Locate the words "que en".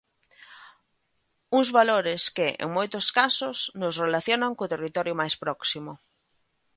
2.35-2.69